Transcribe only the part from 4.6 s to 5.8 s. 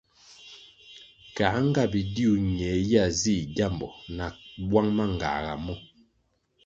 bwang mangāga mo?